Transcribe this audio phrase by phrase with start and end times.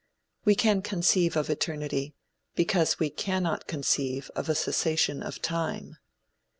[0.45, 2.15] We can conceive of eternity,
[2.55, 5.97] because we cannot conceive of a cessation of time.